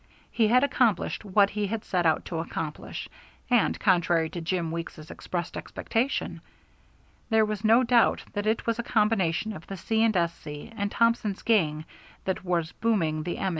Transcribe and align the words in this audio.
He 0.31 0.47
had 0.47 0.63
accomplished 0.63 1.23
what 1.23 1.51
he 1.51 1.67
had 1.67 1.85
set 1.85 2.07
out 2.07 2.25
to 2.25 2.39
accomplish, 2.39 3.07
and 3.51 3.79
contrary 3.79 4.31
to 4.31 4.41
Jim 4.41 4.71
Weeks's 4.71 5.11
expressed 5.11 5.55
expectation. 5.55 6.41
There 7.29 7.45
was 7.45 7.63
no 7.63 7.83
doubt 7.83 8.23
that 8.33 8.47
it 8.47 8.65
was 8.65 8.79
a 8.79 8.83
combination 8.83 9.53
of 9.53 9.67
the 9.67 9.77
C. 9.77 10.01
& 10.13 10.15
S.C. 10.15 10.73
and 10.75 10.89
Thompson's 10.89 11.43
gang 11.43 11.85
that 12.25 12.43
was 12.43 12.71
booming 12.71 13.21
the 13.21 13.37
M. 13.37 13.49